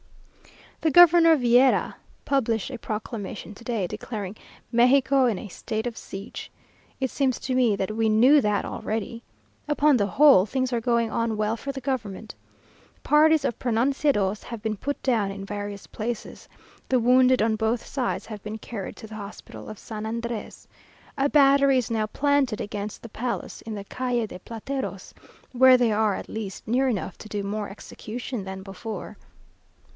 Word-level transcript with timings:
The 0.81 0.89
Governor 0.89 1.37
Vieyra 1.37 1.93
published 2.25 2.71
a 2.71 2.79
proclamation 2.79 3.53
to 3.53 3.63
day, 3.63 3.85
declaring 3.85 4.35
"Mexico 4.71 5.25
in 5.27 5.37
a 5.37 5.47
state 5.47 5.85
of 5.85 5.95
siege." 5.95 6.49
It 6.99 7.11
seems 7.11 7.39
to 7.41 7.53
me 7.53 7.75
that 7.75 7.95
we 7.95 8.09
knew 8.09 8.41
that 8.41 8.65
already! 8.65 9.21
Upon 9.67 9.95
the 9.97 10.07
whole, 10.07 10.47
things 10.47 10.73
are 10.73 10.81
going 10.81 11.11
on 11.11 11.37
well 11.37 11.55
for 11.55 11.71
the 11.71 11.81
government. 11.81 12.33
Parties 13.03 13.45
of 13.45 13.59
pronunciados 13.59 14.41
have 14.45 14.63
been 14.63 14.75
put 14.75 14.99
down 15.03 15.29
in 15.29 15.45
various 15.45 15.85
places. 15.85 16.49
The 16.89 16.97
wounded 16.99 17.43
on 17.43 17.55
both 17.55 17.85
sides 17.85 18.25
have 18.25 18.41
been 18.41 18.57
carried 18.57 18.95
to 18.95 19.05
the 19.05 19.13
hospital 19.13 19.69
of 19.69 19.77
San 19.77 20.05
Andrés. 20.05 20.65
A 21.15 21.29
battery 21.29 21.77
is 21.77 21.91
now 21.91 22.07
planted 22.07 22.59
against 22.59 23.03
the 23.03 23.09
palace, 23.09 23.61
in 23.61 23.75
the 23.75 23.83
Calle 23.83 24.25
de 24.25 24.39
Plateros, 24.39 25.13
where 25.51 25.77
they 25.77 25.91
are 25.91 26.15
at 26.15 26.27
least 26.27 26.67
near 26.67 26.87
enough 26.87 27.19
to 27.19 27.29
do 27.29 27.43
more 27.43 27.69
execution 27.69 28.43
than 28.43 28.63
before. 28.63 29.15